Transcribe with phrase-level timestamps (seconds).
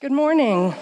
[0.00, 0.74] Good morning.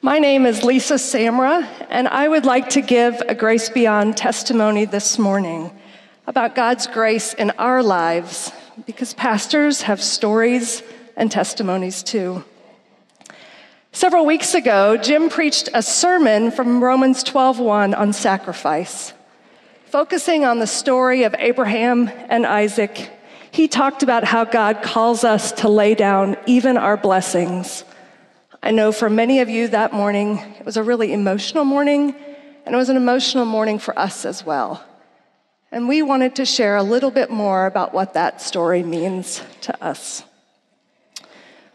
[0.00, 4.84] My name is Lisa Samra, and I would like to give a Grace Beyond testimony
[4.84, 5.72] this morning
[6.28, 8.52] about God's grace in our lives,
[8.86, 10.84] because pastors have stories
[11.16, 12.44] and testimonies too.
[13.90, 19.14] Several weeks ago, Jim preached a sermon from Romans 12:1 on sacrifice.
[19.86, 23.10] Focusing on the story of Abraham and Isaac
[23.52, 27.84] he talked about how God calls us to lay down even our blessings.
[28.62, 32.14] I know for many of you that morning, it was a really emotional morning,
[32.64, 34.82] and it was an emotional morning for us as well.
[35.70, 39.84] And we wanted to share a little bit more about what that story means to
[39.84, 40.24] us.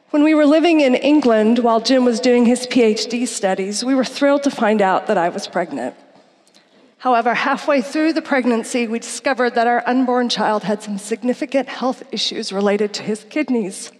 [0.09, 4.05] When we were living in England while Jim was doing his PhD studies, we were
[4.05, 5.95] thrilled to find out that I was pregnant.
[7.07, 12.03] However, halfway through the pregnancy, we discovered that our unborn child had some significant health
[12.11, 13.93] issues related to his kidneys.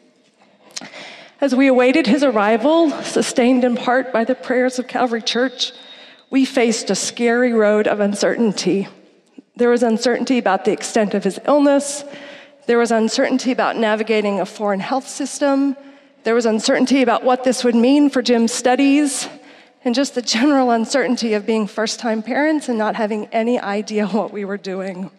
[1.39, 5.71] As we awaited his arrival, sustained in part by the prayers of Calvary Church,
[6.31, 8.89] we faced a scary road of uncertainty.
[9.55, 12.03] There was uncertainty about the extent of his illness.
[12.65, 15.77] There was uncertainty about navigating a foreign health system.
[16.25, 19.29] There was uncertainty about what this would mean for Jim's studies
[19.87, 24.05] and just the general uncertainty of being first time parents and not having any idea
[24.05, 25.09] what we were doing.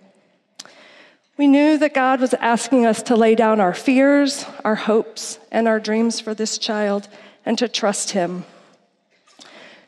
[1.39, 5.67] We knew that God was asking us to lay down our fears, our hopes, and
[5.67, 7.09] our dreams for this child
[7.47, 8.45] and to trust Him.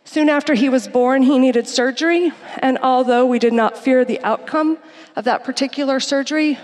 [0.04, 4.20] Soon after he was born, he needed surgery, and although we did not fear the
[4.22, 4.78] outcome
[5.14, 6.58] of that particular surgery,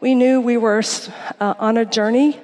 [0.00, 0.82] we knew we were
[1.38, 2.40] uh, on a journey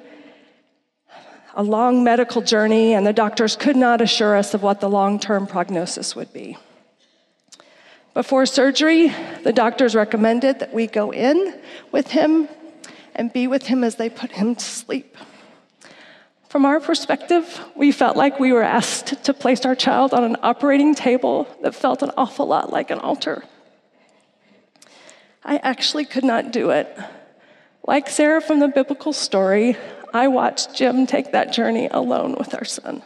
[1.57, 5.19] a long medical journey, and the doctors could not assure us of what the long
[5.19, 6.55] term prognosis would be.
[8.13, 9.11] Before surgery,
[9.43, 11.59] the doctors recommended that we go in
[11.91, 12.47] with him
[13.15, 15.17] and be with him as they put him to sleep.
[16.47, 20.37] From our perspective, we felt like we were asked to place our child on an
[20.43, 23.43] operating table that felt an awful lot like an altar.
[25.43, 26.95] I actually could not do it.
[27.87, 29.75] Like Sarah from the biblical story,
[30.13, 33.03] I watched Jim take that journey alone with our son.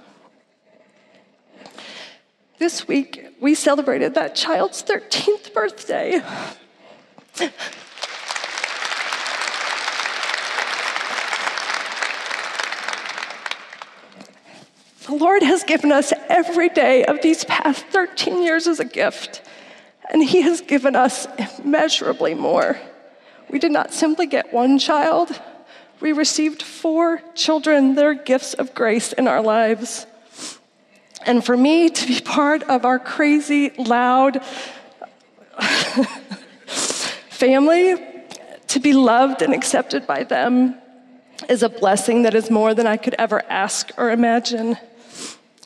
[2.59, 6.21] This week, we celebrated that child's 13th birthday.
[15.07, 19.41] The Lord has given us every day of these past 13 years as a gift,
[20.11, 21.27] and He has given us
[21.59, 22.77] immeasurably more.
[23.49, 25.41] We did not simply get one child,
[26.01, 30.07] we received four children, their gifts of grace in our lives.
[31.25, 34.43] And for me to be part of our crazy, loud
[37.29, 37.95] family,
[38.67, 40.75] to be loved and accepted by them,
[41.47, 44.77] is a blessing that is more than I could ever ask or imagine.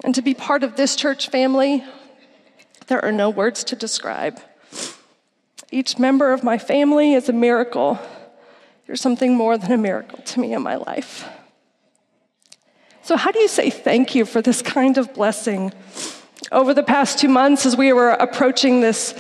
[0.04, 1.84] And to be part of this church family,
[2.88, 4.40] there are no words to describe.
[5.72, 8.00] Each member of my family is a miracle
[8.88, 11.28] you're something more than a miracle to me in my life.
[13.02, 15.72] So, how do you say thank you for this kind of blessing?
[16.52, 19.14] Over the past two months, as we were approaching this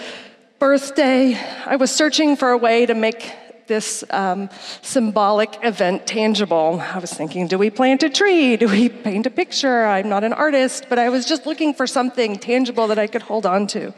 [0.59, 3.31] birthday, I was searching for a way to make
[3.67, 4.49] this um,
[4.81, 6.79] symbolic event tangible.
[6.81, 8.57] I was thinking, do we plant a tree?
[8.57, 9.85] Do we paint a picture?
[9.85, 13.23] I'm not an artist, but I was just looking for something tangible that I could
[13.23, 13.93] hold on to.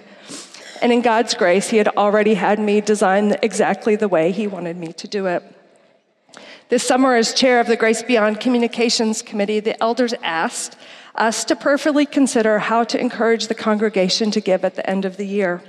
[0.81, 4.77] And in God's grace, He had already had me design exactly the way He wanted
[4.77, 5.43] me to do it.
[6.69, 10.77] This summer, as chair of the Grace Beyond Communications Committee, the elders asked
[11.15, 15.15] us to prayerfully consider how to encourage the congregation to give at the end of
[15.15, 15.63] the year.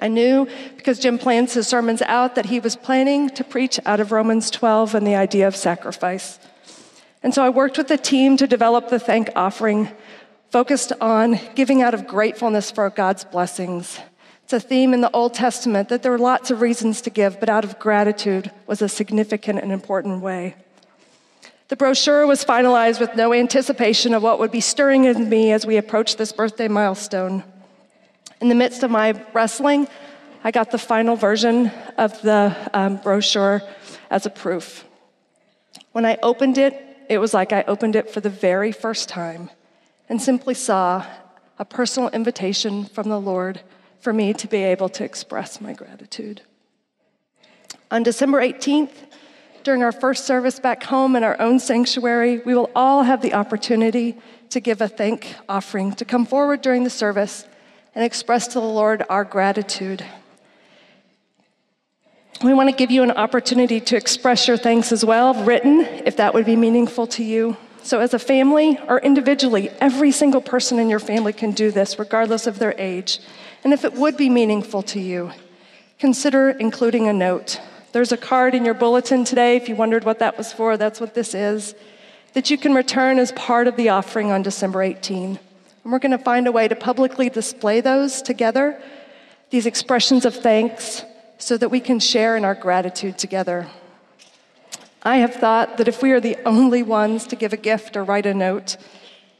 [0.00, 3.98] I knew because Jim plans his sermons out that he was planning to preach out
[3.98, 6.38] of Romans 12 and the idea of sacrifice.
[7.24, 9.88] And so I worked with the team to develop the thank offering
[10.48, 13.98] focused on giving out of gratefulness for God's blessings
[14.44, 17.40] it's a theme in the Old Testament that there were lots of reasons to give,
[17.40, 20.54] but out of gratitude was a significant and important way.
[21.68, 25.64] The brochure was finalized with no anticipation of what would be stirring in me as
[25.64, 27.42] we approached this birthday milestone.
[28.42, 29.88] In the midst of my wrestling,
[30.44, 33.62] I got the final version of the um, brochure
[34.10, 34.84] as a proof.
[35.92, 36.78] When I opened it,
[37.08, 39.48] it was like I opened it for the very first time
[40.10, 41.06] and simply saw
[41.58, 43.62] a personal invitation from the Lord
[44.00, 46.42] for me to be able to express my gratitude.
[47.90, 48.92] On December 18th,
[49.62, 53.34] during our first service back home in our own sanctuary, we will all have the
[53.34, 54.16] opportunity
[54.50, 57.46] to give a thank offering, to come forward during the service
[57.94, 60.04] and express to the Lord our gratitude.
[62.42, 66.16] We want to give you an opportunity to express your thanks as well, written, if
[66.16, 67.56] that would be meaningful to you.
[67.82, 71.98] So, as a family or individually, every single person in your family can do this,
[71.98, 73.20] regardless of their age.
[73.64, 75.32] And if it would be meaningful to you,
[75.98, 77.60] consider including a note.
[77.92, 81.00] There's a card in your bulletin today, if you wondered what that was for, that's
[81.00, 81.74] what this is,
[82.34, 85.38] that you can return as part of the offering on December 18.
[85.84, 88.80] And we're going to find a way to publicly display those together,
[89.50, 91.02] these expressions of thanks,
[91.38, 93.68] so that we can share in our gratitude together.
[95.02, 98.04] I have thought that if we are the only ones to give a gift or
[98.04, 98.76] write a note,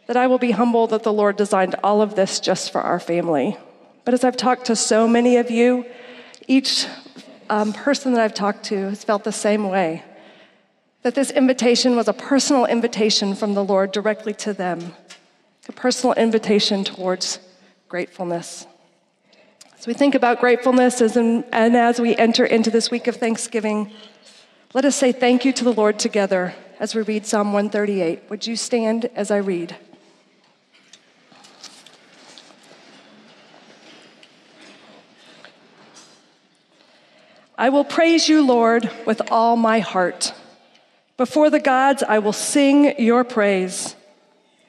[0.07, 3.01] that I will be humble that the Lord designed all of this just for our
[3.01, 3.57] family.
[4.05, 5.87] But as I've talked to so many of you,
[6.47, 6.87] each
[7.49, 10.03] um, person that I've talked to has felt the same way
[11.03, 14.95] that this invitation was a personal invitation from the Lord directly to them,
[15.69, 17.39] a personal invitation towards
[17.89, 18.67] gratefulness.
[19.79, 23.17] As we think about gratefulness as in, and as we enter into this week of
[23.17, 23.93] Thanksgiving,
[24.73, 28.23] let us say thank you to the Lord together as we read Psalm 138.
[28.31, 29.77] Would you stand as I read?
[37.57, 40.35] I will praise you, Lord, with all my heart.
[41.17, 43.95] Before the gods, I will sing your praise.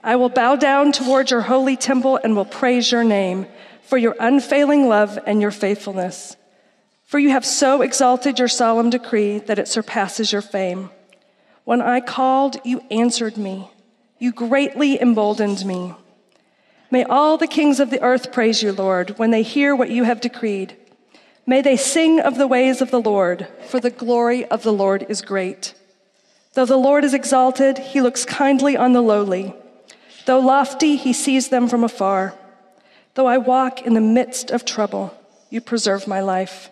[0.03, 3.47] I will bow down toward your holy temple and will praise your name
[3.81, 6.35] for your unfailing love and your faithfulness.
[7.05, 10.91] For you have so exalted your solemn decree that it surpasses your fame.
[11.63, 13.71] When I called, you answered me.
[14.19, 15.95] You greatly emboldened me.
[16.91, 20.03] May all the kings of the earth praise you, Lord, when they hear what you
[20.03, 20.77] have decreed.
[21.47, 25.05] May they sing of the ways of the Lord, for the glory of the Lord
[25.07, 25.75] is great.
[26.53, 29.53] Though the Lord is exalted, he looks kindly on the lowly.
[30.25, 32.33] Though lofty, he sees them from afar.
[33.13, 35.13] Though I walk in the midst of trouble,
[35.51, 36.69] you preserve my life.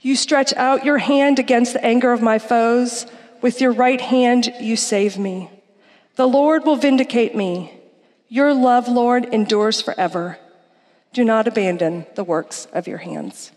[0.00, 3.06] You stretch out your hand against the anger of my foes.
[3.40, 5.50] With your right hand, you save me.
[6.14, 7.80] The Lord will vindicate me.
[8.28, 10.38] Your love, Lord, endures forever.
[11.12, 13.50] Do not abandon the works of your hands.